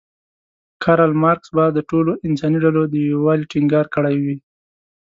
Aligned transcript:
کارل 0.83 1.11
مارکس 1.21 1.49
به 1.55 1.65
د 1.71 1.77
ټولو 1.89 2.11
انساني 2.27 2.57
ډلو 2.65 2.81
د 2.87 2.95
یووالي 3.11 3.45
ټینګار 3.51 3.85
کړی 3.95 4.15
وی. 4.23 4.37